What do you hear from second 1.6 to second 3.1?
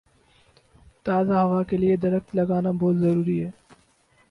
کے لیے درخت لگانا بہت